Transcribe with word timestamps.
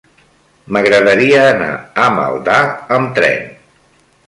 M'agradaria 0.77 1.43
anar 1.51 1.69
a 2.05 2.09
Maldà 2.17 2.57
amb 2.99 3.15
tren. 3.21 3.49